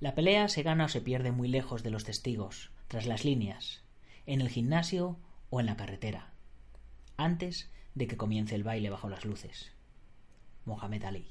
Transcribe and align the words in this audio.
La 0.00 0.14
pelea 0.14 0.48
se 0.48 0.62
gana 0.62 0.86
o 0.86 0.88
se 0.88 1.02
pierde 1.02 1.30
muy 1.30 1.46
lejos 1.46 1.82
de 1.82 1.90
los 1.90 2.04
testigos, 2.04 2.70
tras 2.88 3.04
las 3.04 3.26
líneas, 3.26 3.82
en 4.24 4.40
el 4.40 4.48
gimnasio 4.48 5.18
o 5.50 5.60
en 5.60 5.66
la 5.66 5.76
carretera, 5.76 6.32
antes 7.18 7.70
de 7.94 8.06
que 8.06 8.16
comience 8.16 8.54
el 8.54 8.64
baile 8.64 8.88
bajo 8.88 9.10
las 9.10 9.26
luces. 9.26 9.72
Mohamed 10.64 11.04
Ali. 11.04 11.26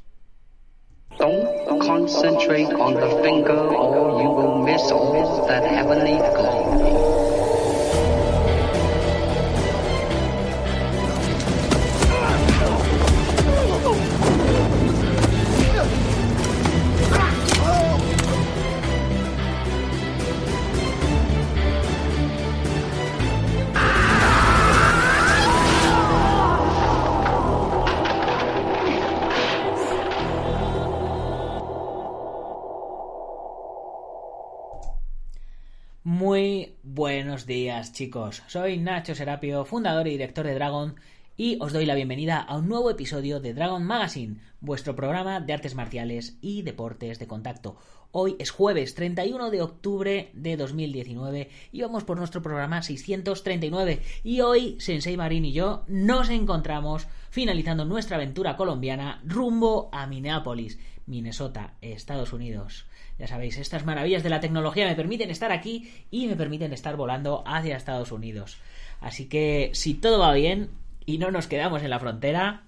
Buenos 37.39 37.48
días 37.48 37.93
chicos, 37.93 38.43
soy 38.48 38.77
Nacho 38.79 39.16
Serapio, 39.16 39.63
fundador 39.63 40.07
y 40.07 40.11
director 40.11 40.45
de 40.45 40.55
Dragon 40.55 40.95
y 41.38 41.57
os 41.62 41.71
doy 41.71 41.85
la 41.85 41.95
bienvenida 41.95 42.38
a 42.38 42.57
un 42.57 42.67
nuevo 42.67 42.91
episodio 42.91 43.39
de 43.39 43.53
Dragon 43.53 43.81
Magazine, 43.81 44.41
vuestro 44.59 44.93
programa 44.93 45.39
de 45.39 45.53
artes 45.53 45.73
marciales 45.73 46.38
y 46.41 46.63
deportes 46.63 47.17
de 47.17 47.27
contacto. 47.27 47.77
Hoy 48.12 48.35
es 48.39 48.49
jueves 48.49 48.93
31 48.93 49.52
de 49.52 49.62
octubre 49.62 50.31
de 50.34 50.57
2019 50.57 51.49
y 51.71 51.82
vamos 51.82 52.04
por 52.04 52.17
nuestro 52.17 52.41
programa 52.41 52.82
639 52.82 54.01
y 54.26 54.41
hoy 54.41 54.76
Sensei 54.82 55.15
Marín 55.15 55.45
y 55.45 55.54
yo 55.54 55.85
nos 55.87 56.29
encontramos 56.29 57.07
finalizando 57.29 57.85
nuestra 57.85 58.17
aventura 58.17 58.57
colombiana 58.57 59.21
rumbo 59.23 59.87
a 59.93 60.07
Minneapolis, 60.07 60.77
Minnesota, 61.10 61.74
Estados 61.82 62.32
Unidos. 62.32 62.85
Ya 63.18 63.27
sabéis, 63.27 63.57
estas 63.57 63.85
maravillas 63.85 64.24
de 64.24 64.30
la 64.30 64.40
tecnología 64.40 64.88
me 64.88 64.96
permiten 64.96 65.30
estar 65.30 65.52
aquí 65.52 65.92
y 66.10 66.28
me 66.28 66.36
permiten 66.36 66.72
estar 66.72 66.96
volando 66.96 67.44
hacia 67.46 67.76
Estados 67.76 68.12
Unidos. 68.12 68.58
Así 69.02 69.26
que 69.26 69.72
si 69.74 69.94
todo 69.94 70.20
va 70.20 70.34
bien 70.34 70.70
y 71.06 71.18
no 71.18 71.32
nos 71.32 71.48
quedamos 71.48 71.84
en 71.84 71.90
la 71.90 72.00
frontera, 72.00 72.64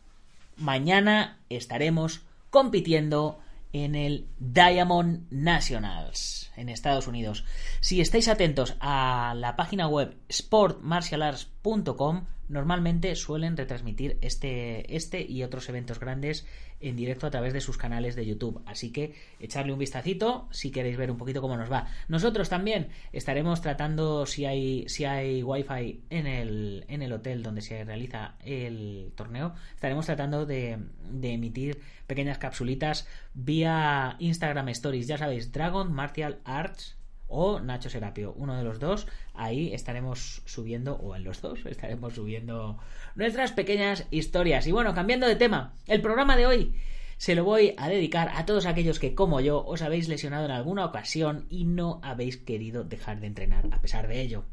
mañana 0.57 1.37
estaremos 1.49 2.21
compitiendo 2.49 3.39
en 3.73 3.95
el 3.95 4.27
Diamond 4.39 5.27
Nationals 5.31 6.50
en 6.55 6.69
Estados 6.69 7.07
Unidos. 7.07 7.45
Si 7.79 8.01
estáis 8.01 8.27
atentos 8.27 8.75
a 8.79 9.33
la 9.35 9.55
página 9.55 9.87
web 9.87 10.15
sportmartialarts.com, 10.31 12.25
normalmente 12.51 13.15
suelen 13.15 13.55
retransmitir 13.55 14.17
este, 14.21 14.95
este 14.95 15.21
y 15.21 15.43
otros 15.43 15.69
eventos 15.69 15.99
grandes 15.99 16.45
en 16.81 16.95
directo 16.95 17.27
a 17.27 17.31
través 17.31 17.53
de 17.53 17.61
sus 17.61 17.77
canales 17.77 18.15
de 18.15 18.25
YouTube. 18.25 18.61
Así 18.65 18.91
que 18.91 19.13
echarle 19.39 19.71
un 19.71 19.79
vistacito 19.79 20.47
si 20.51 20.71
queréis 20.71 20.97
ver 20.97 21.11
un 21.11 21.17
poquito 21.17 21.41
cómo 21.41 21.55
nos 21.55 21.71
va. 21.71 21.87
Nosotros 22.07 22.49
también 22.49 22.89
estaremos 23.13 23.61
tratando 23.61 24.25
si 24.25 24.45
hay, 24.45 24.87
si 24.89 25.05
hay 25.05 25.43
wifi 25.43 26.01
en 26.09 26.27
el, 26.27 26.85
en 26.87 27.01
el 27.01 27.13
hotel 27.13 27.43
donde 27.43 27.61
se 27.61 27.83
realiza 27.83 28.35
el 28.43 29.13
torneo. 29.15 29.53
Estaremos 29.75 30.05
tratando 30.05 30.45
de, 30.45 30.77
de 31.09 31.33
emitir 31.33 31.79
pequeñas 32.07 32.37
capsulitas 32.37 33.07
vía 33.33 34.17
Instagram 34.19 34.67
Stories. 34.69 35.07
Ya 35.07 35.17
sabéis, 35.17 35.51
Dragon 35.53 35.93
Martial 35.93 36.40
Arts 36.45 36.97
o 37.27 37.59
Nacho 37.59 37.89
Serapio, 37.89 38.33
uno 38.37 38.57
de 38.57 38.63
los 38.63 38.79
dos, 38.79 39.07
ahí 39.33 39.73
estaremos 39.73 40.41
subiendo, 40.45 40.95
o 40.95 41.15
en 41.15 41.23
los 41.23 41.41
dos, 41.41 41.59
estaremos 41.65 42.13
subiendo 42.13 42.77
nuestras 43.15 43.53
pequeñas 43.53 44.05
historias. 44.11 44.67
Y 44.67 44.71
bueno, 44.71 44.93
cambiando 44.93 45.27
de 45.27 45.35
tema, 45.35 45.73
el 45.87 46.01
programa 46.01 46.35
de 46.35 46.45
hoy 46.45 46.75
se 47.17 47.35
lo 47.35 47.43
voy 47.43 47.75
a 47.77 47.87
dedicar 47.87 48.31
a 48.35 48.45
todos 48.45 48.65
aquellos 48.65 48.99
que, 48.99 49.15
como 49.15 49.39
yo, 49.41 49.63
os 49.65 49.81
habéis 49.81 50.09
lesionado 50.09 50.45
en 50.45 50.51
alguna 50.51 50.85
ocasión 50.85 51.45
y 51.49 51.65
no 51.65 51.99
habéis 52.03 52.37
querido 52.37 52.83
dejar 52.83 53.19
de 53.19 53.27
entrenar 53.27 53.67
a 53.71 53.79
pesar 53.79 54.07
de 54.07 54.21
ello. 54.21 54.45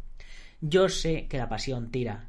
Yo 0.60 0.88
sé 0.88 1.28
que 1.28 1.38
la 1.38 1.48
pasión 1.48 1.90
tira. 1.90 2.28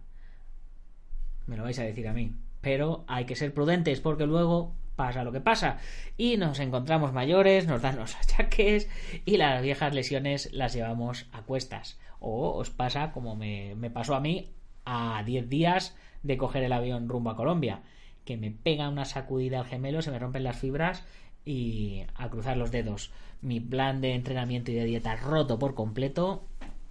Me 1.45 1.57
lo 1.57 1.63
vais 1.63 1.77
a 1.79 1.83
decir 1.83 2.07
a 2.07 2.13
mí. 2.13 2.35
Pero 2.61 3.03
hay 3.07 3.25
que 3.25 3.35
ser 3.35 3.53
prudentes 3.53 3.99
porque 4.01 4.25
luego 4.25 4.75
pasa 4.99 5.23
lo 5.23 5.31
que 5.31 5.39
pasa. 5.39 5.77
Y 6.17 6.35
nos 6.35 6.59
encontramos 6.59 7.13
mayores, 7.13 7.65
nos 7.67 7.81
dan 7.81 7.95
los 7.95 8.17
achaques 8.17 8.89
y 9.23 9.37
las 9.37 9.63
viejas 9.63 9.93
lesiones 9.93 10.51
las 10.51 10.73
llevamos 10.73 11.27
a 11.31 11.43
cuestas. 11.43 11.97
O 12.19 12.51
os 12.57 12.69
pasa 12.69 13.13
como 13.13 13.37
me, 13.37 13.75
me 13.75 13.89
pasó 13.89 14.13
a 14.13 14.19
mí 14.19 14.51
a 14.83 15.23
10 15.25 15.47
días 15.47 15.95
de 16.21 16.35
coger 16.35 16.63
el 16.63 16.73
avión 16.73 17.07
rumbo 17.07 17.29
a 17.29 17.37
Colombia. 17.37 17.81
Que 18.25 18.35
me 18.35 18.51
pega 18.51 18.89
una 18.89 19.05
sacudida 19.05 19.59
al 19.59 19.65
gemelo, 19.65 20.01
se 20.01 20.11
me 20.11 20.19
rompen 20.19 20.43
las 20.43 20.59
fibras 20.59 21.05
y 21.45 22.03
a 22.15 22.29
cruzar 22.29 22.57
los 22.57 22.69
dedos. 22.69 23.13
Mi 23.41 23.61
plan 23.61 24.01
de 24.01 24.15
entrenamiento 24.15 24.71
y 24.71 24.75
de 24.75 24.83
dieta 24.83 25.15
roto 25.15 25.57
por 25.59 25.75
completo 25.75 26.45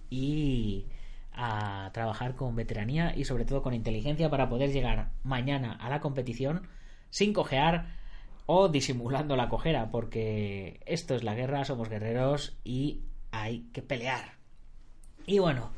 y 0.09 0.87
a 1.31 1.91
trabajar 1.93 2.35
con 2.35 2.55
veteranía 2.55 3.13
y 3.15 3.25
sobre 3.25 3.45
todo 3.45 3.61
con 3.61 3.75
inteligencia 3.75 4.31
para 4.31 4.49
poder 4.49 4.71
llegar 4.71 5.11
mañana 5.21 5.73
a 5.73 5.89
la 5.89 5.99
competición 5.99 6.63
sin 7.09 7.33
cojear 7.33 7.95
o 8.45 8.67
disimulando 8.67 9.35
la 9.35 9.49
cojera, 9.49 9.91
porque 9.91 10.79
esto 10.85 11.15
es 11.15 11.23
la 11.23 11.35
guerra, 11.35 11.65
somos 11.65 11.89
guerreros 11.89 12.57
y 12.63 13.01
hay 13.31 13.67
que 13.73 13.81
pelear. 13.81 14.39
Y 15.25 15.37
bueno, 15.37 15.71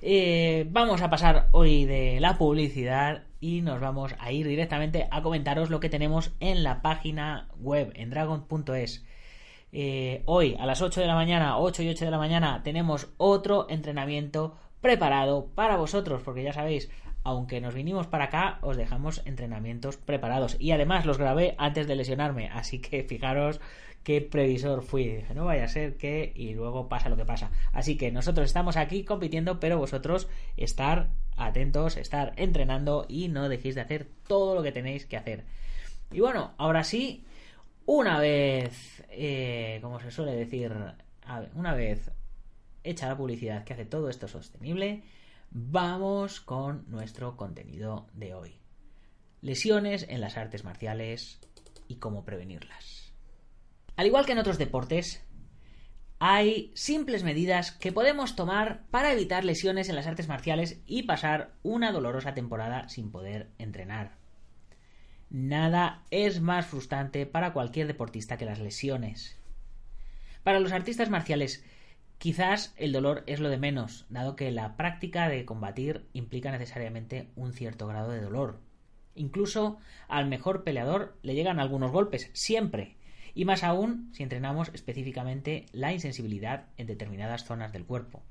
eh, 0.00 0.66
vamos 0.70 1.02
a 1.02 1.10
pasar 1.10 1.48
hoy 1.52 1.84
de 1.84 2.20
la 2.20 2.38
publicidad 2.38 3.24
y 3.40 3.60
nos 3.60 3.80
vamos 3.80 4.14
a 4.18 4.32
ir 4.32 4.48
directamente 4.48 5.06
a 5.10 5.20
comentaros 5.20 5.68
lo 5.68 5.80
que 5.80 5.90
tenemos 5.90 6.32
en 6.40 6.62
la 6.62 6.80
página 6.80 7.48
web, 7.58 7.92
en 7.94 8.08
dragon.es. 8.08 9.04
Eh, 9.72 10.22
hoy 10.24 10.56
a 10.58 10.64
las 10.64 10.80
8 10.80 11.02
de 11.02 11.06
la 11.06 11.14
mañana, 11.14 11.58
8 11.58 11.82
y 11.82 11.90
8 11.90 12.06
de 12.06 12.10
la 12.10 12.16
mañana, 12.18 12.62
tenemos 12.62 13.08
otro 13.18 13.66
entrenamiento 13.68 14.56
preparado 14.80 15.48
para 15.54 15.76
vosotros, 15.76 16.22
porque 16.24 16.42
ya 16.42 16.52
sabéis, 16.52 16.90
aunque 17.24 17.60
nos 17.60 17.74
vinimos 17.74 18.06
para 18.06 18.24
acá, 18.24 18.58
os 18.60 18.76
dejamos 18.76 19.22
entrenamientos 19.24 19.96
preparados. 19.96 20.56
Y 20.60 20.70
además 20.72 21.06
los 21.06 21.18
grabé 21.18 21.54
antes 21.58 21.86
de 21.86 21.96
lesionarme, 21.96 22.50
así 22.50 22.78
que 22.78 23.02
fijaros 23.08 23.60
qué 24.04 24.20
previsor 24.20 24.82
fui. 24.82 25.08
Dije, 25.08 25.34
no 25.34 25.46
vaya 25.46 25.64
a 25.64 25.68
ser 25.68 25.96
que 25.96 26.32
y 26.36 26.54
luego 26.54 26.88
pasa 26.88 27.08
lo 27.08 27.16
que 27.16 27.24
pasa. 27.24 27.50
Así 27.72 27.96
que 27.96 28.12
nosotros 28.12 28.46
estamos 28.46 28.76
aquí 28.76 29.04
compitiendo, 29.04 29.58
pero 29.58 29.78
vosotros 29.78 30.28
estar 30.58 31.08
atentos, 31.36 31.96
estar 31.96 32.34
entrenando 32.36 33.06
y 33.08 33.28
no 33.28 33.48
dejéis 33.48 33.74
de 33.74 33.80
hacer 33.80 34.06
todo 34.28 34.54
lo 34.54 34.62
que 34.62 34.72
tenéis 34.72 35.06
que 35.06 35.16
hacer. 35.16 35.44
Y 36.12 36.20
bueno, 36.20 36.52
ahora 36.58 36.84
sí, 36.84 37.24
una 37.86 38.20
vez, 38.20 39.02
eh, 39.08 39.78
como 39.80 39.98
se 39.98 40.10
suele 40.10 40.34
decir, 40.34 40.72
una 41.54 41.74
vez 41.74 42.10
hecha 42.84 43.08
la 43.08 43.16
publicidad 43.16 43.64
que 43.64 43.72
hace 43.72 43.86
todo 43.86 44.10
esto 44.10 44.28
sostenible, 44.28 45.02
vamos 45.54 46.40
con 46.40 46.84
nuestro 46.90 47.36
contenido 47.36 48.08
de 48.12 48.34
hoy. 48.34 48.58
Lesiones 49.40 50.04
en 50.08 50.20
las 50.20 50.36
artes 50.36 50.64
marciales 50.64 51.40
y 51.86 51.96
cómo 51.96 52.24
prevenirlas. 52.24 53.14
Al 53.94 54.06
igual 54.06 54.26
que 54.26 54.32
en 54.32 54.38
otros 54.38 54.58
deportes, 54.58 55.24
hay 56.18 56.72
simples 56.74 57.22
medidas 57.22 57.70
que 57.70 57.92
podemos 57.92 58.34
tomar 58.34 58.84
para 58.90 59.12
evitar 59.12 59.44
lesiones 59.44 59.88
en 59.88 59.94
las 59.94 60.08
artes 60.08 60.26
marciales 60.26 60.80
y 60.86 61.04
pasar 61.04 61.52
una 61.62 61.92
dolorosa 61.92 62.34
temporada 62.34 62.88
sin 62.88 63.12
poder 63.12 63.50
entrenar. 63.58 64.16
Nada 65.30 66.02
es 66.10 66.40
más 66.40 66.66
frustrante 66.66 67.26
para 67.26 67.52
cualquier 67.52 67.86
deportista 67.86 68.36
que 68.36 68.44
las 68.44 68.58
lesiones. 68.58 69.36
Para 70.42 70.58
los 70.58 70.72
artistas 70.72 71.10
marciales 71.10 71.64
Quizás 72.18 72.74
el 72.76 72.92
dolor 72.92 73.22
es 73.26 73.40
lo 73.40 73.48
de 73.48 73.58
menos, 73.58 74.06
dado 74.08 74.36
que 74.36 74.50
la 74.50 74.76
práctica 74.76 75.28
de 75.28 75.44
combatir 75.44 76.06
implica 76.12 76.50
necesariamente 76.50 77.28
un 77.36 77.52
cierto 77.52 77.86
grado 77.86 78.10
de 78.10 78.20
dolor. 78.20 78.60
Incluso 79.14 79.78
al 80.08 80.26
mejor 80.26 80.64
peleador 80.64 81.18
le 81.22 81.34
llegan 81.34 81.60
algunos 81.60 81.92
golpes, 81.92 82.30
siempre, 82.32 82.96
y 83.34 83.44
más 83.44 83.62
aún 83.62 84.10
si 84.12 84.22
entrenamos 84.22 84.70
específicamente 84.74 85.66
la 85.72 85.92
insensibilidad 85.92 86.66
en 86.76 86.86
determinadas 86.86 87.44
zonas 87.44 87.72
del 87.72 87.84
cuerpo. 87.84 88.22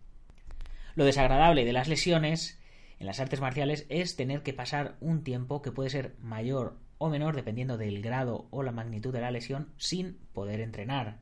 Lo 0.96 1.06
desagradable 1.06 1.66
de 1.66 1.74
las 1.74 1.88
lesiones 1.88 2.60
en 3.00 3.08
las 3.08 3.20
artes 3.20 3.42
marciales 3.42 3.86
es 3.90 4.16
tener 4.16 4.44
que 4.44 4.54
pasar 4.54 4.96
un 5.02 5.24
tiempo 5.24 5.62
que 5.62 5.72
puede 5.72 5.90
ser 5.90 6.16
mayor 6.20 6.78
o 6.98 7.10
menor 7.10 7.36
dependiendo 7.36 7.78
del 7.78 8.02
grado 8.02 8.48
o 8.50 8.64
la 8.64 8.72
magnitud 8.72 9.12
de 9.12 9.22
la 9.22 9.32
lesión 9.32 9.74
sin 9.78 10.18
poder 10.34 10.62
entrenar, 10.62 11.20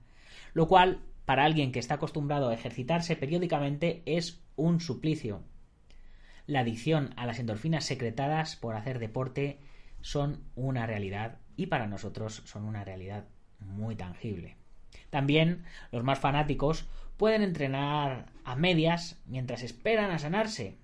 lo 0.54 0.68
cual 0.68 1.00
para 1.32 1.46
alguien 1.46 1.72
que 1.72 1.80
está 1.80 1.94
acostumbrado 1.94 2.50
a 2.50 2.54
ejercitarse 2.54 3.16
periódicamente 3.16 4.04
es 4.06 4.44
un 4.58 4.82
suplicio. 4.82 5.42
La 6.46 6.60
adicción 6.60 7.14
a 7.16 7.26
las 7.26 7.40
endorfinas 7.40 7.86
secretadas 7.86 8.58
por 8.58 8.76
hacer 8.76 9.00
deporte 9.00 9.62
son 10.02 10.44
una 10.56 10.86
realidad 10.86 11.38
y 11.56 11.68
para 11.68 11.88
nosotros 11.88 12.42
son 12.44 12.66
una 12.66 12.84
realidad 12.84 13.30
muy 13.60 13.96
tangible. 13.96 14.58
También 15.10 15.64
los 15.94 16.04
más 16.04 16.20
fanáticos 16.20 16.86
pueden 17.16 17.44
entrenar 17.44 18.26
a 18.44 18.58
medias 18.58 19.18
mientras 19.26 19.64
esperan 19.64 20.12
a 20.12 20.20
sanarse. 20.20 20.80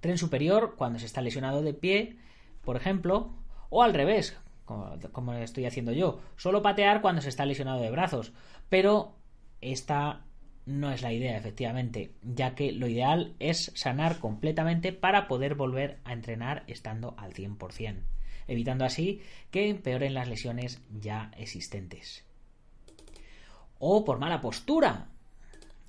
Tren 0.00 0.18
superior 0.18 0.74
cuando 0.76 0.98
se 0.98 1.06
está 1.06 1.22
lesionado 1.22 1.62
de 1.62 1.72
pie, 1.72 2.18
por 2.62 2.76
ejemplo, 2.76 3.34
o 3.70 3.82
al 3.82 3.94
revés, 3.94 4.36
como, 4.64 5.32
estoy 5.34 5.66
haciendo 5.66 5.92
yo, 5.92 6.20
solo 6.36 6.62
patear 6.62 7.00
cuando 7.00 7.22
se 7.22 7.28
está 7.28 7.46
lesionado 7.46 7.80
de 7.80 7.90
brazos. 7.90 8.32
Pero 8.68 9.16
esta 9.60 10.24
no 10.66 10.90
es 10.90 11.02
la 11.02 11.12
idea, 11.12 11.36
efectivamente, 11.36 12.14
ya 12.22 12.54
que 12.54 12.72
lo 12.72 12.88
ideal 12.88 13.34
es 13.38 13.72
sanar 13.74 14.18
completamente 14.18 14.92
para 14.92 15.28
poder 15.28 15.54
volver 15.54 15.98
a 16.04 16.12
entrenar 16.12 16.64
estando 16.66 17.14
al 17.18 17.34
100%, 17.34 18.02
evitando 18.48 18.84
así 18.84 19.20
que 19.50 19.68
empeoren 19.68 20.14
las 20.14 20.28
lesiones 20.28 20.80
ya 20.90 21.30
existentes. 21.36 22.24
O 23.78 24.04
por 24.04 24.18
mala 24.18 24.40
postura, 24.40 25.08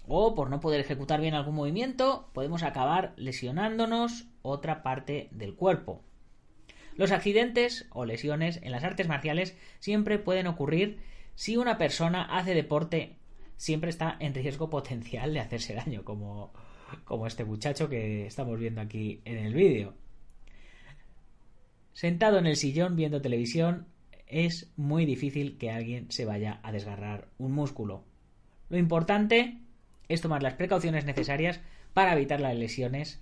o 0.08 0.36
por 0.36 0.50
no 0.50 0.60
poder 0.60 0.82
ejecutar 0.82 1.22
bien 1.22 1.34
algún 1.34 1.56
movimiento, 1.56 2.30
podemos 2.34 2.64
acabar 2.64 3.14
lesionándonos 3.16 4.28
otra 4.42 4.84
parte 4.84 5.30
del 5.32 5.56
cuerpo. 5.56 6.05
Los 6.96 7.12
accidentes 7.12 7.88
o 7.92 8.06
lesiones 8.06 8.60
en 8.64 8.72
las 8.72 8.84
artes 8.84 9.08
marciales 9.08 9.58
siempre 9.80 10.18
pueden 10.18 10.48
ocurrir 10.48 11.00
si 11.36 11.58
una 11.58 11.78
persona 11.78 12.24
hace 12.24 12.54
deporte 12.54 13.18
siempre 13.58 13.90
está 13.90 14.16
en 14.20 14.34
riesgo 14.34 14.70
potencial 14.70 15.34
de 15.34 15.42
hacerse 15.42 15.74
daño, 15.74 16.04
como, 16.04 16.54
como 17.04 17.28
este 17.28 17.44
muchacho 17.44 17.90
que 17.90 18.26
estamos 18.26 18.60
viendo 18.60 18.82
aquí 18.82 19.22
en 19.26 19.38
el 19.38 19.54
vídeo. 19.54 19.94
Sentado 21.94 22.40
en 22.40 22.46
el 22.46 22.56
sillón 22.56 22.96
viendo 22.96 23.22
televisión, 23.22 23.88
es 24.28 24.72
muy 24.76 25.06
difícil 25.06 25.58
que 25.58 25.72
alguien 25.72 26.12
se 26.12 26.26
vaya 26.26 26.60
a 26.64 26.72
desgarrar 26.72 27.28
un 27.38 27.52
músculo. 27.52 28.04
Lo 28.70 28.78
importante 28.78 29.60
es 30.08 30.22
tomar 30.22 30.44
las 30.44 30.56
precauciones 30.56 31.06
necesarias 31.06 31.62
para 31.94 32.14
evitar 32.14 32.42
las 32.42 32.56
lesiones 32.56 33.22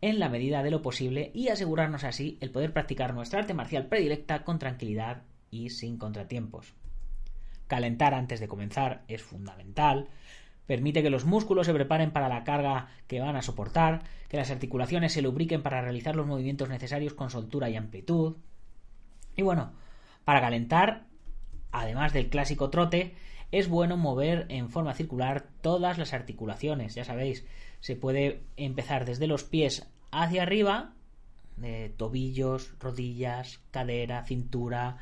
en 0.00 0.18
la 0.18 0.28
medida 0.28 0.62
de 0.62 0.70
lo 0.70 0.82
posible 0.82 1.30
y 1.34 1.48
asegurarnos 1.48 2.04
así 2.04 2.38
el 2.40 2.50
poder 2.50 2.72
practicar 2.72 3.14
nuestra 3.14 3.40
arte 3.40 3.54
marcial 3.54 3.86
predilecta 3.86 4.44
con 4.44 4.58
tranquilidad 4.58 5.22
y 5.50 5.70
sin 5.70 5.98
contratiempos. 5.98 6.74
Calentar 7.66 8.14
antes 8.14 8.40
de 8.40 8.48
comenzar 8.48 9.02
es 9.08 9.22
fundamental. 9.22 10.08
Permite 10.66 11.02
que 11.02 11.10
los 11.10 11.24
músculos 11.24 11.66
se 11.66 11.74
preparen 11.74 12.12
para 12.12 12.28
la 12.28 12.44
carga 12.44 12.88
que 13.06 13.20
van 13.20 13.36
a 13.36 13.42
soportar, 13.42 14.02
que 14.28 14.36
las 14.36 14.50
articulaciones 14.50 15.12
se 15.12 15.22
lubriquen 15.22 15.62
para 15.62 15.80
realizar 15.80 16.14
los 16.14 16.26
movimientos 16.26 16.68
necesarios 16.68 17.14
con 17.14 17.30
soltura 17.30 17.68
y 17.70 17.76
amplitud. 17.76 18.36
Y 19.36 19.42
bueno, 19.42 19.72
para 20.24 20.40
calentar, 20.40 21.04
además 21.72 22.12
del 22.12 22.28
clásico 22.28 22.70
trote, 22.70 23.14
es 23.50 23.68
bueno 23.68 23.96
mover 23.96 24.46
en 24.48 24.70
forma 24.70 24.94
circular 24.94 25.46
todas 25.60 25.98
las 25.98 26.12
articulaciones. 26.12 26.94
Ya 26.94 27.04
sabéis, 27.04 27.46
se 27.80 27.96
puede 27.96 28.42
empezar 28.56 29.04
desde 29.04 29.26
los 29.26 29.44
pies 29.44 29.88
hacia 30.10 30.42
arriba, 30.42 30.94
de 31.56 31.88
tobillos, 31.96 32.74
rodillas, 32.78 33.60
cadera, 33.70 34.24
cintura, 34.24 34.98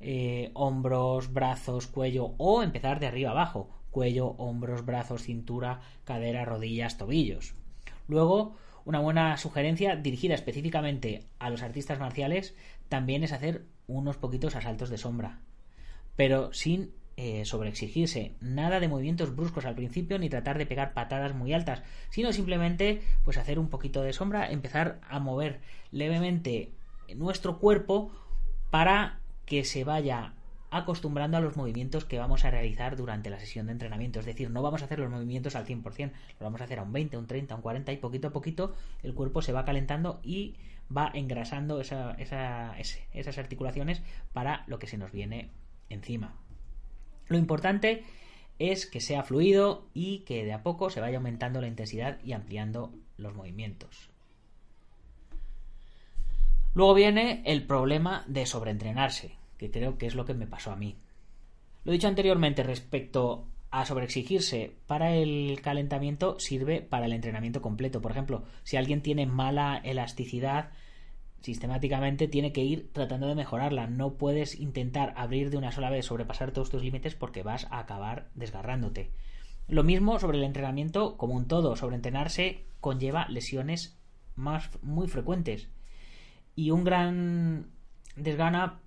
eh, 0.00 0.50
hombros, 0.54 1.32
brazos, 1.32 1.86
cuello, 1.86 2.34
o 2.38 2.62
empezar 2.62 2.98
de 3.00 3.06
arriba 3.06 3.30
abajo, 3.30 3.70
cuello, 3.90 4.28
hombros, 4.38 4.84
brazos, 4.84 5.22
cintura, 5.22 5.80
cadera, 6.04 6.44
rodillas, 6.44 6.98
tobillos. 6.98 7.54
Luego, 8.08 8.56
una 8.84 9.00
buena 9.00 9.36
sugerencia 9.36 9.96
dirigida 9.96 10.34
específicamente 10.34 11.26
a 11.38 11.50
los 11.50 11.62
artistas 11.62 12.00
marciales 12.00 12.54
también 12.88 13.22
es 13.22 13.32
hacer 13.32 13.64
unos 13.86 14.16
poquitos 14.16 14.56
asaltos 14.56 14.90
de 14.90 14.98
sombra, 14.98 15.40
pero 16.16 16.52
sin 16.52 16.92
eh, 17.16 17.44
sobreexigirse, 17.44 18.34
nada 18.40 18.80
de 18.80 18.88
movimientos 18.88 19.36
bruscos 19.36 19.64
al 19.64 19.74
principio 19.74 20.18
ni 20.18 20.28
tratar 20.28 20.58
de 20.58 20.66
pegar 20.66 20.94
patadas 20.94 21.34
muy 21.34 21.52
altas, 21.52 21.82
sino 22.10 22.32
simplemente 22.32 23.02
pues 23.24 23.36
hacer 23.36 23.58
un 23.58 23.68
poquito 23.68 24.02
de 24.02 24.12
sombra, 24.12 24.50
empezar 24.50 25.00
a 25.08 25.18
mover 25.18 25.60
levemente 25.90 26.72
nuestro 27.14 27.58
cuerpo 27.58 28.10
para 28.70 29.20
que 29.44 29.64
se 29.64 29.84
vaya 29.84 30.34
acostumbrando 30.70 31.36
a 31.36 31.40
los 31.40 31.54
movimientos 31.54 32.06
que 32.06 32.18
vamos 32.18 32.46
a 32.46 32.50
realizar 32.50 32.96
durante 32.96 33.28
la 33.28 33.38
sesión 33.38 33.66
de 33.66 33.72
entrenamiento. 33.72 34.20
Es 34.20 34.26
decir, 34.26 34.48
no 34.50 34.62
vamos 34.62 34.80
a 34.80 34.86
hacer 34.86 34.98
los 34.98 35.10
movimientos 35.10 35.54
al 35.54 35.66
100%, 35.66 36.12
lo 36.40 36.44
vamos 36.44 36.62
a 36.62 36.64
hacer 36.64 36.78
a 36.78 36.82
un 36.82 36.92
20, 36.92 37.18
un 37.18 37.26
30, 37.26 37.54
un 37.54 37.60
40 37.60 37.92
y 37.92 37.98
poquito 37.98 38.28
a 38.28 38.32
poquito 38.32 38.74
el 39.02 39.12
cuerpo 39.12 39.42
se 39.42 39.52
va 39.52 39.66
calentando 39.66 40.18
y 40.22 40.56
va 40.94 41.10
engrasando 41.12 41.80
esas 41.80 43.38
articulaciones 43.38 44.02
para 44.32 44.64
lo 44.66 44.78
que 44.78 44.86
se 44.86 44.96
nos 44.96 45.12
viene 45.12 45.50
encima. 45.90 46.34
Lo 47.28 47.38
importante 47.38 48.04
es 48.58 48.86
que 48.86 49.00
sea 49.00 49.22
fluido 49.22 49.88
y 49.94 50.20
que 50.20 50.44
de 50.44 50.52
a 50.52 50.62
poco 50.62 50.90
se 50.90 51.00
vaya 51.00 51.16
aumentando 51.16 51.60
la 51.60 51.66
intensidad 51.66 52.18
y 52.24 52.32
ampliando 52.32 52.92
los 53.16 53.34
movimientos. 53.34 54.10
Luego 56.74 56.94
viene 56.94 57.42
el 57.44 57.66
problema 57.66 58.24
de 58.26 58.46
sobreentrenarse, 58.46 59.36
que 59.58 59.70
creo 59.70 59.98
que 59.98 60.06
es 60.06 60.14
lo 60.14 60.24
que 60.24 60.34
me 60.34 60.46
pasó 60.46 60.70
a 60.70 60.76
mí. 60.76 60.96
Lo 61.84 61.92
dicho 61.92 62.08
anteriormente 62.08 62.62
respecto 62.62 63.46
a 63.70 63.84
sobreexigirse 63.84 64.76
para 64.86 65.14
el 65.16 65.60
calentamiento 65.62 66.38
sirve 66.38 66.82
para 66.82 67.06
el 67.06 67.12
entrenamiento 67.12 67.60
completo. 67.60 68.00
Por 68.00 68.12
ejemplo, 68.12 68.44
si 68.62 68.76
alguien 68.76 69.02
tiene 69.02 69.26
mala 69.26 69.78
elasticidad, 69.78 70.70
sistemáticamente 71.42 72.28
tiene 72.28 72.52
que 72.52 72.62
ir 72.62 72.90
tratando 72.92 73.26
de 73.26 73.34
mejorarla. 73.34 73.86
No 73.86 74.14
puedes 74.14 74.58
intentar 74.58 75.12
abrir 75.16 75.50
de 75.50 75.58
una 75.58 75.72
sola 75.72 75.90
vez, 75.90 76.06
sobrepasar 76.06 76.52
todos 76.52 76.70
tus 76.70 76.82
límites 76.82 77.14
porque 77.14 77.42
vas 77.42 77.66
a 77.70 77.78
acabar 77.78 78.28
desgarrándote. 78.34 79.10
Lo 79.68 79.84
mismo 79.84 80.18
sobre 80.18 80.38
el 80.38 80.44
entrenamiento 80.44 81.16
como 81.16 81.34
un 81.34 81.48
todo. 81.48 81.76
Sobreentrenarse 81.76 82.64
conlleva 82.80 83.28
lesiones 83.28 83.98
más 84.34 84.70
muy 84.82 85.08
frecuentes 85.08 85.68
y 86.54 86.70
un 86.70 86.84
gran 86.84 87.66
desgana 88.16 88.80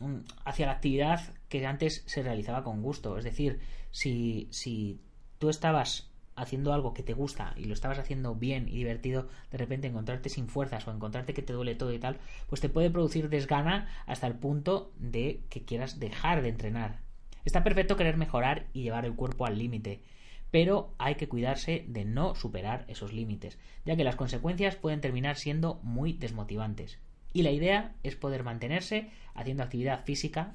mm, 0.00 0.18
hacia 0.44 0.66
la 0.66 0.72
actividad 0.72 1.20
que 1.48 1.66
antes 1.66 2.02
se 2.06 2.22
realizaba 2.22 2.64
con 2.64 2.82
gusto. 2.82 3.18
Es 3.18 3.24
decir, 3.24 3.60
si, 3.90 4.48
si 4.50 5.00
tú 5.38 5.48
estabas 5.48 6.11
haciendo 6.42 6.72
algo 6.72 6.94
que 6.94 7.02
te 7.02 7.14
gusta 7.14 7.54
y 7.56 7.64
lo 7.64 7.74
estabas 7.74 7.98
haciendo 7.98 8.34
bien 8.34 8.68
y 8.68 8.76
divertido, 8.76 9.28
de 9.50 9.58
repente 9.58 9.88
encontrarte 9.88 10.28
sin 10.28 10.48
fuerzas 10.48 10.86
o 10.86 10.92
encontrarte 10.92 11.34
que 11.34 11.42
te 11.42 11.52
duele 11.52 11.74
todo 11.74 11.92
y 11.92 11.98
tal, 11.98 12.18
pues 12.48 12.60
te 12.60 12.68
puede 12.68 12.90
producir 12.90 13.28
desgana 13.28 13.88
hasta 14.06 14.26
el 14.26 14.34
punto 14.34 14.92
de 14.98 15.40
que 15.48 15.64
quieras 15.64 15.98
dejar 16.00 16.42
de 16.42 16.50
entrenar. 16.50 17.00
Está 17.44 17.64
perfecto 17.64 17.96
querer 17.96 18.16
mejorar 18.16 18.66
y 18.72 18.82
llevar 18.82 19.04
el 19.04 19.14
cuerpo 19.14 19.46
al 19.46 19.58
límite, 19.58 20.02
pero 20.50 20.94
hay 20.98 21.14
que 21.14 21.28
cuidarse 21.28 21.84
de 21.88 22.04
no 22.04 22.34
superar 22.34 22.84
esos 22.88 23.12
límites, 23.12 23.58
ya 23.84 23.96
que 23.96 24.04
las 24.04 24.16
consecuencias 24.16 24.76
pueden 24.76 25.00
terminar 25.00 25.36
siendo 25.36 25.80
muy 25.82 26.12
desmotivantes. 26.12 26.98
Y 27.32 27.42
la 27.42 27.50
idea 27.50 27.94
es 28.02 28.16
poder 28.16 28.44
mantenerse 28.44 29.10
haciendo 29.34 29.62
actividad 29.62 30.04
física 30.04 30.54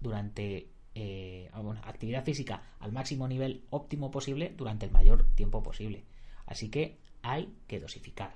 durante 0.00 0.68
eh, 0.94 1.50
actividad 1.82 2.24
física 2.24 2.62
al 2.80 2.92
máximo 2.92 3.28
nivel 3.28 3.64
óptimo 3.70 4.10
posible 4.10 4.52
durante 4.56 4.86
el 4.86 4.92
mayor 4.92 5.26
tiempo 5.34 5.62
posible. 5.62 6.04
Así 6.46 6.70
que 6.70 6.98
hay 7.22 7.52
que 7.66 7.80
dosificar. 7.80 8.34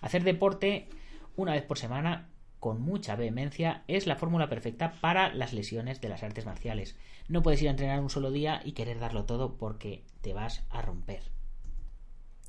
Hacer 0.00 0.22
deporte 0.22 0.88
una 1.36 1.52
vez 1.52 1.62
por 1.62 1.78
semana 1.78 2.28
con 2.60 2.80
mucha 2.80 3.16
vehemencia 3.16 3.84
es 3.86 4.06
la 4.06 4.16
fórmula 4.16 4.48
perfecta 4.48 4.94
para 5.00 5.32
las 5.32 5.52
lesiones 5.52 6.00
de 6.00 6.08
las 6.08 6.22
artes 6.22 6.46
marciales. 6.46 6.96
No 7.28 7.42
puedes 7.42 7.62
ir 7.62 7.68
a 7.68 7.72
entrenar 7.72 8.00
un 8.00 8.10
solo 8.10 8.30
día 8.30 8.60
y 8.64 8.72
querer 8.72 8.98
darlo 8.98 9.24
todo 9.24 9.56
porque 9.56 10.04
te 10.20 10.32
vas 10.32 10.64
a 10.70 10.82
romper. 10.82 11.22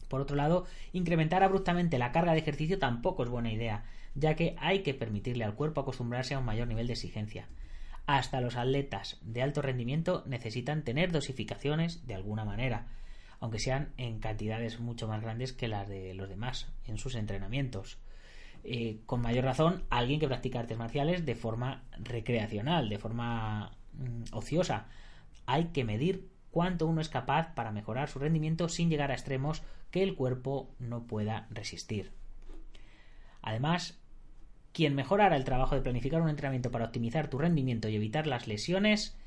Por 0.07 0.21
otro 0.21 0.35
lado, 0.35 0.65
incrementar 0.91 1.43
abruptamente 1.43 1.99
la 1.99 2.11
carga 2.11 2.33
de 2.33 2.39
ejercicio 2.39 2.79
tampoco 2.79 3.23
es 3.23 3.29
buena 3.29 3.51
idea, 3.51 3.85
ya 4.15 4.35
que 4.35 4.55
hay 4.59 4.81
que 4.81 4.95
permitirle 4.95 5.43
al 5.43 5.53
cuerpo 5.53 5.81
acostumbrarse 5.81 6.33
a 6.33 6.39
un 6.39 6.45
mayor 6.45 6.67
nivel 6.67 6.87
de 6.87 6.93
exigencia. 6.93 7.47
Hasta 8.09 8.41
los 8.41 8.55
atletas 8.55 9.19
de 9.21 9.43
alto 9.43 9.61
rendimiento 9.61 10.23
necesitan 10.25 10.81
tener 10.81 11.11
dosificaciones 11.11 12.07
de 12.07 12.15
alguna 12.15 12.43
manera, 12.43 12.87
aunque 13.39 13.59
sean 13.59 13.93
en 13.97 14.17
cantidades 14.17 14.79
mucho 14.79 15.07
más 15.07 15.21
grandes 15.21 15.53
que 15.53 15.67
las 15.67 15.87
de 15.87 16.15
los 16.15 16.27
demás 16.27 16.71
en 16.87 16.97
sus 16.97 17.13
entrenamientos. 17.13 17.99
Eh, 18.63 18.97
con 19.05 19.21
mayor 19.21 19.43
razón, 19.43 19.83
alguien 19.91 20.19
que 20.19 20.27
practica 20.27 20.59
artes 20.59 20.75
marciales 20.75 21.23
de 21.23 21.35
forma 21.35 21.83
recreacional, 21.99 22.89
de 22.89 22.97
forma 22.97 23.77
mm, 23.93 24.33
ociosa. 24.35 24.87
Hay 25.45 25.65
que 25.65 25.83
medir 25.83 26.31
cuánto 26.49 26.87
uno 26.87 27.01
es 27.01 27.09
capaz 27.09 27.53
para 27.53 27.71
mejorar 27.71 28.09
su 28.09 28.17
rendimiento 28.17 28.69
sin 28.69 28.89
llegar 28.89 29.11
a 29.11 29.13
extremos 29.13 29.61
que 29.91 30.01
el 30.01 30.15
cuerpo 30.15 30.71
no 30.79 31.03
pueda 31.03 31.45
resistir. 31.51 32.11
Además, 33.43 33.99
quien 34.73 34.95
mejorará 34.95 35.35
el 35.35 35.43
trabajo 35.43 35.75
de 35.75 35.81
planificar 35.81 36.21
un 36.21 36.29
entrenamiento 36.29 36.71
para 36.71 36.85
optimizar 36.85 37.29
tu 37.29 37.37
rendimiento 37.37 37.89
y 37.89 37.95
evitar 37.95 38.27
las 38.27 38.47
lesiones 38.47 39.17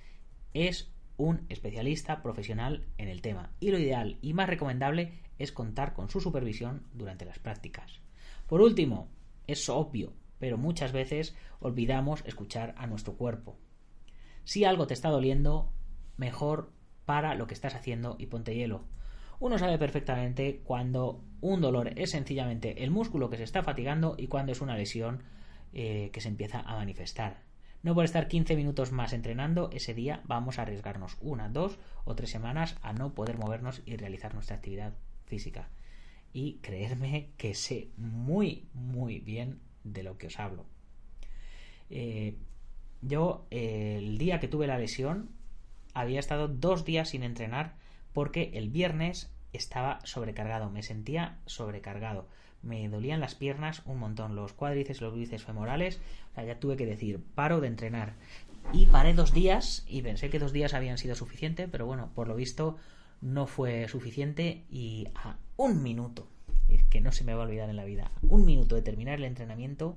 es 0.54 0.92
un 1.16 1.44
especialista 1.48 2.22
profesional 2.22 2.86
en 2.98 3.08
el 3.08 3.22
tema. 3.22 3.52
Y 3.60 3.70
lo 3.70 3.78
ideal 3.78 4.18
y 4.22 4.34
más 4.34 4.48
recomendable 4.48 5.12
es 5.38 5.52
contar 5.52 5.92
con 5.94 6.08
su 6.08 6.20
supervisión 6.20 6.82
durante 6.92 7.24
las 7.24 7.38
prácticas. 7.38 8.00
Por 8.46 8.60
último, 8.60 9.08
es 9.46 9.68
obvio, 9.68 10.12
pero 10.38 10.58
muchas 10.58 10.92
veces 10.92 11.34
olvidamos 11.60 12.22
escuchar 12.26 12.74
a 12.76 12.86
nuestro 12.86 13.14
cuerpo. 13.14 13.56
Si 14.44 14.64
algo 14.64 14.86
te 14.86 14.94
está 14.94 15.08
doliendo, 15.08 15.72
mejor 16.16 16.72
para 17.04 17.34
lo 17.34 17.46
que 17.46 17.54
estás 17.54 17.74
haciendo 17.74 18.16
y 18.18 18.26
ponte 18.26 18.54
hielo. 18.54 18.84
Uno 19.42 19.58
sabe 19.58 19.76
perfectamente 19.76 20.60
cuando 20.62 21.20
un 21.40 21.60
dolor 21.60 21.98
es 21.98 22.12
sencillamente 22.12 22.84
el 22.84 22.92
músculo 22.92 23.28
que 23.28 23.36
se 23.36 23.42
está 23.42 23.64
fatigando 23.64 24.14
y 24.16 24.28
cuando 24.28 24.52
es 24.52 24.60
una 24.60 24.76
lesión 24.76 25.24
eh, 25.72 26.10
que 26.12 26.20
se 26.20 26.28
empieza 26.28 26.60
a 26.60 26.76
manifestar. 26.76 27.42
No 27.82 27.92
por 27.92 28.04
estar 28.04 28.28
15 28.28 28.54
minutos 28.54 28.92
más 28.92 29.12
entrenando, 29.12 29.68
ese 29.72 29.94
día 29.94 30.22
vamos 30.26 30.60
a 30.60 30.62
arriesgarnos 30.62 31.16
una, 31.20 31.48
dos 31.48 31.80
o 32.04 32.14
tres 32.14 32.30
semanas 32.30 32.76
a 32.82 32.92
no 32.92 33.14
poder 33.14 33.36
movernos 33.36 33.82
y 33.84 33.96
realizar 33.96 34.32
nuestra 34.32 34.54
actividad 34.54 34.92
física. 35.24 35.70
Y 36.32 36.58
creerme 36.58 37.30
que 37.36 37.54
sé 37.54 37.88
muy, 37.96 38.68
muy 38.74 39.18
bien 39.18 39.58
de 39.82 40.04
lo 40.04 40.18
que 40.18 40.28
os 40.28 40.38
hablo. 40.38 40.66
Eh, 41.90 42.36
yo, 43.00 43.48
el 43.50 44.18
día 44.18 44.38
que 44.38 44.46
tuve 44.46 44.68
la 44.68 44.78
lesión, 44.78 45.30
había 45.94 46.20
estado 46.20 46.46
dos 46.46 46.84
días 46.84 47.08
sin 47.08 47.24
entrenar 47.24 47.82
porque 48.12 48.50
el 48.54 48.70
viernes 48.70 49.30
estaba 49.52 50.00
sobrecargado, 50.04 50.70
me 50.70 50.82
sentía 50.82 51.38
sobrecargado. 51.46 52.26
Me 52.62 52.88
dolían 52.88 53.20
las 53.20 53.34
piernas 53.34 53.82
un 53.86 53.98
montón, 53.98 54.36
los 54.36 54.52
cuádriceps, 54.52 55.00
los 55.00 55.14
bíceps 55.14 55.44
femorales. 55.44 56.00
O 56.30 56.34
sea, 56.36 56.44
ya 56.44 56.60
tuve 56.60 56.76
que 56.76 56.86
decir, 56.86 57.20
paro 57.34 57.60
de 57.60 57.66
entrenar. 57.68 58.14
Y 58.72 58.86
paré 58.86 59.12
dos 59.14 59.34
días 59.34 59.84
y 59.88 60.02
pensé 60.02 60.30
que 60.30 60.38
dos 60.38 60.52
días 60.52 60.72
habían 60.72 60.96
sido 60.96 61.14
suficiente, 61.14 61.66
pero 61.68 61.86
bueno, 61.86 62.10
por 62.14 62.28
lo 62.28 62.36
visto 62.36 62.78
no 63.20 63.46
fue 63.46 63.88
suficiente 63.88 64.64
y 64.70 65.08
a 65.14 65.36
un 65.56 65.82
minuto, 65.82 66.26
que 66.90 67.00
no 67.00 67.12
se 67.12 67.24
me 67.24 67.34
va 67.34 67.42
a 67.42 67.46
olvidar 67.46 67.70
en 67.70 67.76
la 67.76 67.84
vida, 67.84 68.10
un 68.22 68.44
minuto 68.44 68.74
de 68.74 68.82
terminar 68.82 69.18
el 69.18 69.24
entrenamiento, 69.24 69.96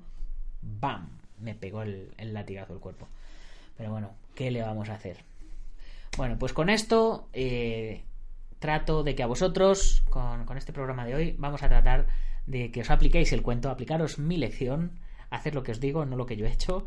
¡bam! 0.62 1.10
Me 1.40 1.56
pegó 1.56 1.82
el, 1.82 2.14
latigazo 2.18 2.74
del 2.74 2.82
cuerpo. 2.82 3.08
Pero 3.78 3.92
bueno, 3.92 4.12
¿qué 4.36 4.52
le 4.52 4.62
vamos 4.62 4.90
a 4.90 4.96
hacer? 4.96 5.18
Bueno, 6.18 6.40
pues 6.40 6.54
con 6.54 6.70
esto 6.70 7.28
eh, 7.34 8.04
trato 8.60 9.04
de 9.04 9.16
que 9.16 9.24
a 9.24 9.28
vosotros, 9.28 10.04
con, 10.10 10.58
este 10.58 10.72
programa 10.72 11.06
de 11.06 11.16
hoy, 11.16 11.36
vamos 11.38 11.62
a 11.62 11.68
tratar 11.68 12.08
de 12.48 12.72
que 12.72 12.82
os 12.82 12.90
apliquéis 12.90 13.34
el 13.34 13.42
cuento, 13.42 13.70
aplicaros 13.70 14.18
mi 14.18 14.38
lección, 14.38 15.00
hacer 15.30 15.56
lo 15.56 15.64
que 15.64 15.74
os 15.74 15.82
digo, 15.82 16.06
no 16.06 16.16
lo 16.16 16.26
que 16.26 16.38
yo 16.38 16.46
he 16.46 16.52
hecho. 16.52 16.86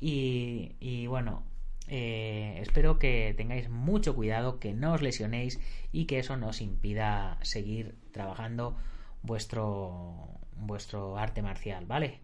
Y, 0.00 1.06
bueno, 1.06 1.44
eh, 1.88 2.58
espero 2.60 2.98
que 2.98 3.34
tengáis 3.36 3.70
mucho 3.70 4.14
cuidado, 4.14 4.60
que 4.60 4.74
no 4.74 4.92
os 4.92 5.02
lesionéis 5.02 5.60
y 5.90 6.04
que 6.04 6.18
eso 6.18 6.36
no 6.36 6.48
os 6.48 6.60
impida 6.60 7.38
seguir 7.42 7.96
trabajando 8.12 8.76
vuestro, 9.22 10.28
vuestro 10.56 11.16
arte 11.16 11.40
marcial, 11.40 11.86
¿vale? 11.86 12.20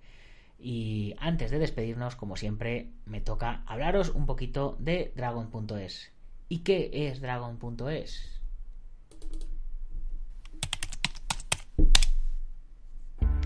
Y 0.59 1.15
antes 1.19 1.51
de 1.51 1.59
despedirnos, 1.59 2.17
como 2.17 2.37
siempre, 2.37 2.91
me 3.07 3.23
toca 3.23 3.63
hablaros 3.67 4.11
un 4.11 4.27
poquito 4.27 4.77
de 4.79 5.13
Dragon.es. 5.17 6.14
¿Y 6.49 6.59
qué 6.59 6.91
es 6.93 7.21
Dragon.es? 7.21 8.31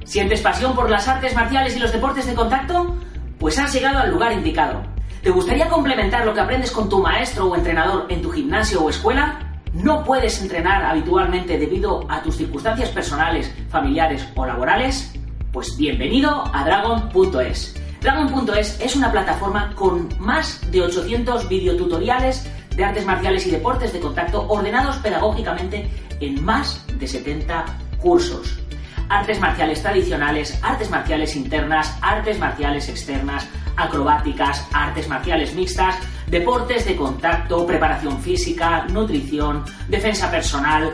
¿Sientes 0.04 0.40
pasión 0.40 0.74
por 0.74 0.90
las 0.90 1.06
artes 1.06 1.34
marciales 1.34 1.76
y 1.76 1.80
los 1.80 1.92
deportes 1.92 2.26
de 2.26 2.34
contacto? 2.34 2.96
Pues 3.38 3.58
has 3.58 3.72
llegado 3.74 3.98
al 3.98 4.10
lugar 4.10 4.32
indicado. 4.32 4.82
¿Te 5.22 5.30
gustaría 5.30 5.68
complementar 5.68 6.24
lo 6.24 6.32
que 6.32 6.40
aprendes 6.40 6.70
con 6.70 6.88
tu 6.88 7.02
maestro 7.02 7.46
o 7.46 7.56
entrenador 7.56 8.06
en 8.08 8.22
tu 8.22 8.30
gimnasio 8.30 8.82
o 8.82 8.88
escuela? 8.90 9.60
¿No 9.74 10.02
puedes 10.04 10.40
entrenar 10.40 10.82
habitualmente 10.82 11.58
debido 11.58 12.10
a 12.10 12.22
tus 12.22 12.36
circunstancias 12.36 12.88
personales, 12.88 13.54
familiares 13.68 14.26
o 14.34 14.46
laborales? 14.46 15.12
Pues 15.52 15.76
bienvenido 15.76 16.44
a 16.54 16.64
Dragon.es. 16.64 17.74
Dragon.es 18.00 18.80
es 18.80 18.96
una 18.96 19.12
plataforma 19.12 19.74
con 19.74 20.08
más 20.18 20.70
de 20.70 20.82
800 20.82 21.48
videotutoriales 21.48 22.48
de 22.78 22.84
artes 22.84 23.04
marciales 23.04 23.44
y 23.44 23.50
deportes 23.50 23.92
de 23.92 23.98
contacto 23.98 24.46
ordenados 24.48 24.96
pedagógicamente 24.98 25.90
en 26.20 26.42
más 26.44 26.86
de 26.96 27.08
70 27.08 27.64
cursos 28.00 28.60
artes 29.08 29.40
marciales 29.40 29.82
tradicionales, 29.82 30.58
artes 30.62 30.90
marciales 30.90 31.34
internas, 31.34 31.96
artes 32.02 32.38
marciales 32.38 32.88
externas, 32.88 33.48
acrobáticas, 33.76 34.66
artes 34.72 35.08
marciales 35.08 35.54
mixtas, 35.54 35.96
deportes 36.26 36.84
de 36.84 36.94
contacto, 36.94 37.66
preparación 37.66 38.20
física, 38.20 38.84
nutrición, 38.90 39.64
defensa 39.88 40.30
personal, 40.30 40.92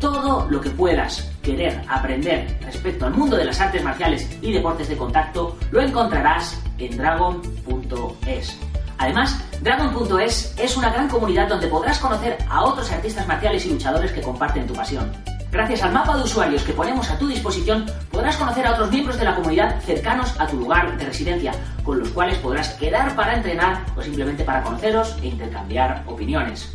todo 0.00 0.50
lo 0.50 0.60
que 0.60 0.70
puedas 0.70 1.32
querer 1.42 1.80
aprender 1.88 2.58
respecto 2.62 3.06
al 3.06 3.14
mundo 3.14 3.36
de 3.36 3.44
las 3.44 3.60
artes 3.60 3.82
marciales 3.82 4.28
y 4.42 4.52
deportes 4.52 4.88
de 4.88 4.96
contacto 4.96 5.56
lo 5.70 5.80
encontrarás 5.80 6.60
en 6.78 6.96
dragon.es. 6.96 8.58
Además, 8.98 9.38
Dragon.es 9.60 10.54
es 10.58 10.76
una 10.76 10.90
gran 10.90 11.08
comunidad 11.08 11.48
donde 11.48 11.68
podrás 11.68 11.98
conocer 11.98 12.38
a 12.48 12.64
otros 12.64 12.90
artistas 12.90 13.26
marciales 13.26 13.66
y 13.66 13.70
luchadores 13.70 14.12
que 14.12 14.22
comparten 14.22 14.66
tu 14.66 14.74
pasión. 14.74 15.12
Gracias 15.50 15.82
al 15.82 15.92
mapa 15.92 16.16
de 16.16 16.24
usuarios 16.24 16.62
que 16.64 16.72
ponemos 16.72 17.08
a 17.10 17.18
tu 17.18 17.28
disposición, 17.28 17.86
podrás 18.10 18.36
conocer 18.36 18.66
a 18.66 18.72
otros 18.72 18.90
miembros 18.90 19.18
de 19.18 19.24
la 19.24 19.34
comunidad 19.34 19.80
cercanos 19.80 20.34
a 20.38 20.46
tu 20.46 20.58
lugar 20.58 20.96
de 20.98 21.04
residencia, 21.04 21.52
con 21.82 21.98
los 21.98 22.08
cuales 22.10 22.38
podrás 22.38 22.74
quedar 22.74 23.14
para 23.14 23.34
entrenar 23.34 23.86
o 23.96 24.02
simplemente 24.02 24.44
para 24.44 24.62
conoceros 24.62 25.16
e 25.22 25.28
intercambiar 25.28 26.02
opiniones. 26.06 26.72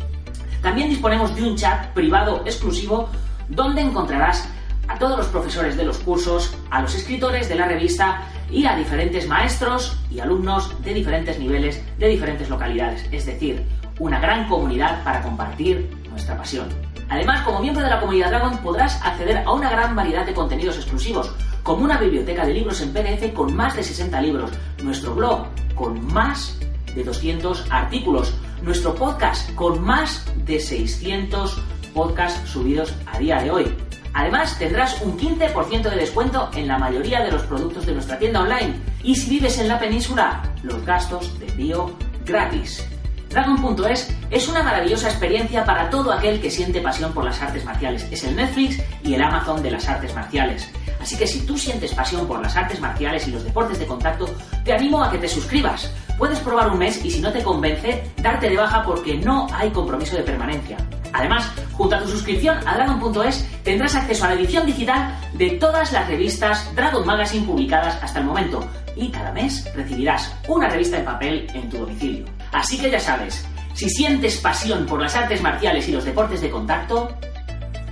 También 0.62 0.88
disponemos 0.88 1.34
de 1.34 1.42
un 1.42 1.56
chat 1.56 1.86
privado 1.88 2.42
exclusivo 2.44 3.08
donde 3.48 3.82
encontrarás 3.82 4.48
a 4.88 4.98
todos 4.98 5.18
los 5.18 5.26
profesores 5.28 5.76
de 5.76 5.84
los 5.84 5.98
cursos, 5.98 6.54
a 6.70 6.82
los 6.82 6.94
escritores 6.94 7.48
de 7.48 7.54
la 7.54 7.66
revista 7.66 8.22
y 8.52 8.66
a 8.66 8.76
diferentes 8.76 9.26
maestros 9.26 9.96
y 10.10 10.20
alumnos 10.20 10.70
de 10.84 10.94
diferentes 10.94 11.38
niveles, 11.38 11.82
de 11.98 12.08
diferentes 12.08 12.48
localidades. 12.50 13.08
Es 13.10 13.26
decir, 13.26 13.64
una 13.98 14.20
gran 14.20 14.46
comunidad 14.48 15.02
para 15.02 15.22
compartir 15.22 15.90
nuestra 16.10 16.36
pasión. 16.36 16.68
Además, 17.08 17.42
como 17.42 17.60
miembro 17.60 17.82
de 17.82 17.90
la 17.90 18.00
comunidad 18.00 18.30
Dragon 18.30 18.58
podrás 18.58 19.00
acceder 19.02 19.38
a 19.38 19.52
una 19.52 19.70
gran 19.70 19.96
variedad 19.96 20.24
de 20.24 20.34
contenidos 20.34 20.76
exclusivos, 20.76 21.34
como 21.62 21.84
una 21.84 21.98
biblioteca 21.98 22.46
de 22.46 22.54
libros 22.54 22.80
en 22.80 22.92
PDF 22.92 23.32
con 23.34 23.54
más 23.54 23.74
de 23.74 23.82
60 23.82 24.20
libros, 24.20 24.50
nuestro 24.82 25.14
blog 25.14 25.46
con 25.74 26.06
más 26.12 26.58
de 26.94 27.04
200 27.04 27.66
artículos, 27.70 28.34
nuestro 28.62 28.94
podcast 28.94 29.54
con 29.54 29.82
más 29.82 30.24
de 30.44 30.60
600 30.60 31.60
podcasts 31.94 32.48
subidos 32.48 32.94
a 33.06 33.18
día 33.18 33.42
de 33.42 33.50
hoy. 33.50 33.76
Además, 34.14 34.58
tendrás 34.58 35.00
un 35.02 35.18
15% 35.18 35.82
de 35.82 35.96
descuento 35.96 36.50
en 36.54 36.68
la 36.68 36.78
mayoría 36.78 37.20
de 37.24 37.32
los 37.32 37.42
productos 37.42 37.86
de 37.86 37.94
nuestra 37.94 38.18
tienda 38.18 38.40
online. 38.40 38.74
Y 39.02 39.14
si 39.14 39.30
vives 39.30 39.58
en 39.58 39.68
la 39.68 39.78
península, 39.78 40.42
los 40.62 40.84
gastos 40.84 41.38
de 41.40 41.48
envío 41.48 41.96
gratis. 42.24 42.86
Dragon.es 43.30 44.14
es 44.30 44.48
una 44.48 44.62
maravillosa 44.62 45.08
experiencia 45.08 45.64
para 45.64 45.88
todo 45.88 46.12
aquel 46.12 46.38
que 46.38 46.50
siente 46.50 46.82
pasión 46.82 47.14
por 47.14 47.24
las 47.24 47.40
artes 47.40 47.64
marciales. 47.64 48.06
Es 48.10 48.24
el 48.24 48.36
Netflix 48.36 48.78
y 49.02 49.14
el 49.14 49.22
Amazon 49.22 49.62
de 49.62 49.70
las 49.70 49.88
artes 49.88 50.14
marciales. 50.14 50.70
Así 51.00 51.16
que 51.16 51.26
si 51.26 51.46
tú 51.46 51.56
sientes 51.56 51.94
pasión 51.94 52.26
por 52.28 52.42
las 52.42 52.54
artes 52.56 52.78
marciales 52.78 53.26
y 53.26 53.30
los 53.30 53.42
deportes 53.42 53.78
de 53.78 53.86
contacto, 53.86 54.26
te 54.64 54.74
animo 54.74 55.02
a 55.02 55.10
que 55.10 55.16
te 55.16 55.28
suscribas. 55.28 55.90
Puedes 56.18 56.40
probar 56.40 56.70
un 56.70 56.78
mes 56.78 57.02
y 57.02 57.10
si 57.10 57.20
no 57.20 57.32
te 57.32 57.42
convence, 57.42 58.04
darte 58.18 58.50
de 58.50 58.56
baja 58.56 58.84
porque 58.84 59.16
no 59.16 59.48
hay 59.52 59.70
compromiso 59.70 60.14
de 60.14 60.22
permanencia. 60.22 60.76
Además, 61.12 61.50
junto 61.72 61.96
a 61.96 62.00
tu 62.00 62.08
suscripción 62.08 62.56
a 62.66 62.74
Dragon.es 62.74 63.46
tendrás 63.62 63.94
acceso 63.94 64.24
a 64.24 64.28
la 64.28 64.34
edición 64.34 64.66
digital 64.66 65.14
de 65.34 65.50
todas 65.50 65.92
las 65.92 66.08
revistas 66.08 66.74
Dragon 66.74 67.06
Magazine 67.06 67.46
publicadas 67.46 68.02
hasta 68.02 68.20
el 68.20 68.26
momento 68.26 68.66
y 68.96 69.10
cada 69.10 69.32
mes 69.32 69.70
recibirás 69.74 70.34
una 70.48 70.68
revista 70.68 70.98
en 70.98 71.04
papel 71.04 71.46
en 71.54 71.68
tu 71.68 71.78
domicilio. 71.78 72.24
Así 72.52 72.78
que 72.78 72.90
ya 72.90 73.00
sabes, 73.00 73.46
si 73.74 73.88
sientes 73.88 74.38
pasión 74.38 74.86
por 74.86 75.00
las 75.00 75.16
artes 75.16 75.40
marciales 75.42 75.88
y 75.88 75.92
los 75.92 76.04
deportes 76.04 76.40
de 76.40 76.50
contacto, 76.50 77.16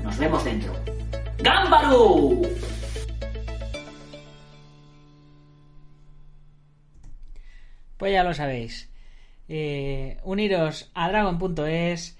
nos 0.02 0.18
vemos 0.18 0.44
dentro. 0.44 0.74
¡Gámbaru! 1.38 2.42
Pues 7.96 8.12
ya 8.12 8.24
lo 8.24 8.32
sabéis. 8.32 8.90
Eh, 9.48 10.18
uniros 10.22 10.90
a 10.94 11.08
dragon.es 11.08 12.18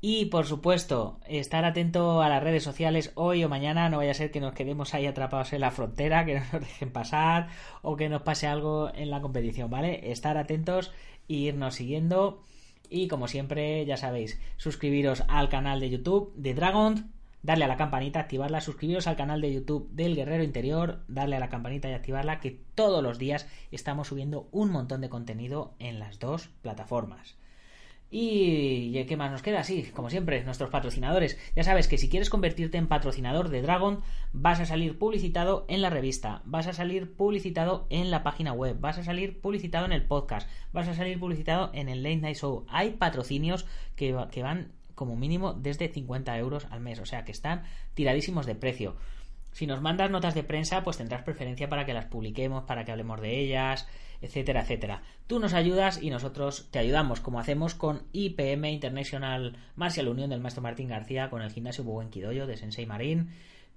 y 0.00 0.26
por 0.26 0.46
supuesto, 0.46 1.18
estar 1.26 1.64
atento 1.64 2.20
a 2.20 2.28
las 2.28 2.42
redes 2.42 2.62
sociales 2.62 3.12
hoy 3.14 3.42
o 3.44 3.48
mañana, 3.48 3.88
no 3.88 3.96
vaya 3.96 4.10
a 4.10 4.14
ser 4.14 4.30
que 4.30 4.40
nos 4.40 4.52
quedemos 4.52 4.92
ahí 4.92 5.06
atrapados 5.06 5.52
en 5.52 5.62
la 5.62 5.70
frontera, 5.70 6.24
que 6.26 6.34
no 6.34 6.40
nos 6.52 6.60
dejen 6.60 6.92
pasar 6.92 7.48
o 7.82 7.96
que 7.96 8.08
nos 8.08 8.22
pase 8.22 8.46
algo 8.46 8.90
en 8.94 9.10
la 9.10 9.22
competición, 9.22 9.70
¿vale? 9.70 10.10
Estar 10.12 10.36
atentos 10.36 10.92
e 11.28 11.34
irnos 11.34 11.74
siguiendo. 11.76 12.42
Y 12.90 13.08
como 13.08 13.26
siempre, 13.26 13.84
ya 13.86 13.96
sabéis, 13.96 14.40
suscribiros 14.58 15.24
al 15.28 15.48
canal 15.48 15.80
de 15.80 15.90
YouTube 15.90 16.32
de 16.36 16.54
Dragon, 16.54 17.10
darle 17.42 17.64
a 17.64 17.68
la 17.68 17.76
campanita, 17.76 18.20
activarla, 18.20 18.60
suscribiros 18.60 19.06
al 19.06 19.16
canal 19.16 19.40
de 19.40 19.52
YouTube 19.52 19.88
del 19.90 20.14
Guerrero 20.14 20.44
Interior, 20.44 21.00
darle 21.08 21.36
a 21.36 21.40
la 21.40 21.48
campanita 21.48 21.88
y 21.88 21.94
activarla, 21.94 22.40
que 22.40 22.60
todos 22.74 23.02
los 23.02 23.18
días 23.18 23.48
estamos 23.72 24.08
subiendo 24.08 24.48
un 24.52 24.70
montón 24.70 25.00
de 25.00 25.08
contenido 25.08 25.74
en 25.78 25.98
las 25.98 26.18
dos 26.18 26.48
plataformas. 26.60 27.36
Y 28.10 29.04
¿qué 29.04 29.16
más 29.16 29.32
nos 29.32 29.42
queda? 29.42 29.64
Sí, 29.64 29.90
como 29.92 30.10
siempre, 30.10 30.44
nuestros 30.44 30.70
patrocinadores. 30.70 31.38
Ya 31.56 31.64
sabes 31.64 31.88
que 31.88 31.98
si 31.98 32.08
quieres 32.08 32.30
convertirte 32.30 32.78
en 32.78 32.86
patrocinador 32.86 33.48
de 33.48 33.62
Dragon, 33.62 34.02
vas 34.32 34.60
a 34.60 34.66
salir 34.66 34.98
publicitado 34.98 35.64
en 35.68 35.82
la 35.82 35.90
revista, 35.90 36.42
vas 36.44 36.68
a 36.68 36.72
salir 36.72 37.12
publicitado 37.14 37.86
en 37.90 38.10
la 38.10 38.22
página 38.22 38.52
web, 38.52 38.76
vas 38.78 38.98
a 38.98 39.04
salir 39.04 39.40
publicitado 39.40 39.86
en 39.86 39.92
el 39.92 40.04
podcast, 40.04 40.48
vas 40.72 40.86
a 40.86 40.94
salir 40.94 41.18
publicitado 41.18 41.70
en 41.74 41.88
el 41.88 42.02
Late 42.02 42.16
Night 42.16 42.36
Show. 42.36 42.64
Hay 42.68 42.90
patrocinios 42.90 43.66
que, 43.96 44.16
que 44.30 44.42
van 44.42 44.72
como 44.94 45.16
mínimo 45.16 45.52
desde 45.52 45.88
50 45.88 46.38
euros 46.38 46.66
al 46.70 46.80
mes, 46.80 47.00
o 47.00 47.06
sea 47.06 47.24
que 47.24 47.32
están 47.32 47.64
tiradísimos 47.94 48.46
de 48.46 48.54
precio. 48.54 48.96
Si 49.56 49.66
nos 49.66 49.80
mandas 49.80 50.10
notas 50.10 50.34
de 50.34 50.44
prensa, 50.44 50.84
pues 50.84 50.98
tendrás 50.98 51.22
preferencia 51.22 51.66
para 51.70 51.86
que 51.86 51.94
las 51.94 52.04
publiquemos, 52.04 52.64
para 52.64 52.84
que 52.84 52.92
hablemos 52.92 53.22
de 53.22 53.40
ellas, 53.40 53.88
etcétera, 54.20 54.60
etcétera. 54.60 55.00
Tú 55.26 55.38
nos 55.38 55.54
ayudas 55.54 56.02
y 56.02 56.10
nosotros 56.10 56.68
te 56.70 56.78
ayudamos, 56.78 57.20
como 57.20 57.40
hacemos 57.40 57.74
con 57.74 58.02
IPM 58.12 58.66
International 58.66 59.56
Martial 59.74 60.08
Unión 60.08 60.28
del 60.28 60.42
maestro 60.42 60.62
Martín 60.62 60.88
García, 60.88 61.30
con 61.30 61.40
el 61.40 61.50
gimnasio 61.50 61.84
Buen 61.84 62.10
de 62.10 62.56
Sensei 62.58 62.84
Marín, 62.84 63.30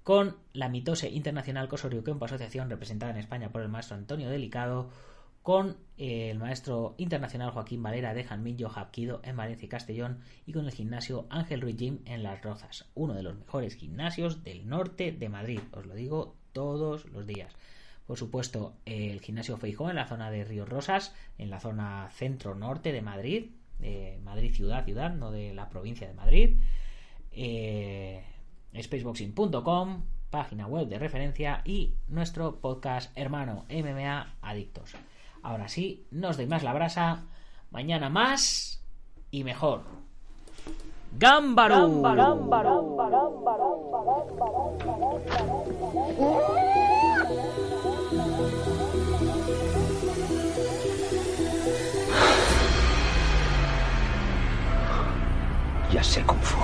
con 0.04 0.36
la 0.52 0.68
Mitose 0.68 1.08
Internacional 1.08 1.68
Kosoryukenpo 1.68 2.26
Asociación 2.26 2.68
representada 2.68 3.12
en 3.12 3.18
España 3.18 3.48
por 3.48 3.62
el 3.62 3.70
maestro 3.70 3.96
Antonio 3.96 4.28
Delicado, 4.28 4.90
con 5.42 5.76
el 5.96 6.38
maestro 6.38 6.94
internacional 6.98 7.50
Joaquín 7.50 7.82
Valera 7.82 8.14
de 8.14 8.24
Janmillo 8.24 8.70
Hapkido 8.74 9.20
en 9.24 9.36
Valencia 9.36 9.66
y 9.66 9.68
Castellón 9.68 10.20
y 10.46 10.52
con 10.52 10.66
el 10.66 10.72
gimnasio 10.72 11.26
Ángel 11.30 11.60
Ruiz 11.60 11.76
Gym 11.76 12.00
en 12.04 12.22
Las 12.22 12.42
Rozas, 12.42 12.90
uno 12.94 13.14
de 13.14 13.22
los 13.22 13.36
mejores 13.36 13.76
gimnasios 13.76 14.44
del 14.44 14.68
norte 14.68 15.12
de 15.12 15.28
Madrid, 15.28 15.60
os 15.72 15.86
lo 15.86 15.94
digo 15.94 16.36
todos 16.52 17.06
los 17.06 17.26
días. 17.26 17.54
Por 18.06 18.18
supuesto, 18.18 18.74
el 18.86 19.20
gimnasio 19.20 19.56
Feijó 19.56 19.88
en 19.88 19.96
la 19.96 20.06
zona 20.06 20.30
de 20.30 20.44
Ríos 20.44 20.68
Rosas, 20.68 21.14
en 21.38 21.48
la 21.48 21.60
zona 21.60 22.10
centro-norte 22.12 22.92
de 22.92 23.02
Madrid, 23.02 23.50
de 23.78 24.18
Madrid 24.24 24.52
ciudad, 24.52 24.84
ciudad, 24.84 25.14
no 25.14 25.30
de 25.30 25.54
la 25.54 25.68
provincia 25.68 26.08
de 26.08 26.14
Madrid. 26.14 26.58
Eh, 27.30 28.24
spaceboxing.com, 28.74 30.02
página 30.30 30.66
web 30.66 30.88
de 30.88 30.98
referencia 30.98 31.62
y 31.64 31.94
nuestro 32.08 32.60
podcast 32.60 33.16
hermano 33.16 33.64
MMA 33.68 34.34
Adictos. 34.42 34.96
Ahora 35.42 35.68
sí, 35.68 36.06
no 36.10 36.28
os 36.28 36.36
más 36.48 36.62
la 36.62 36.72
brasa. 36.72 37.24
Mañana 37.70 38.08
más 38.08 38.82
y 39.30 39.44
mejor. 39.44 39.82
¡Gámbaro! 41.18 42.02
Ya 55.92 56.04
sé 56.04 56.22
Kung 56.22 56.38
Fu. 56.40 56.58